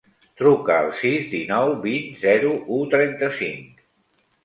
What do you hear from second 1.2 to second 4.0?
dinou, vint, zero, u, trenta-cinc.